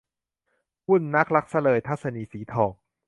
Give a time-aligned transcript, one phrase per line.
[0.89, 2.71] วุ่นนักรักซะเลย- ทัศนีย์ สีทอง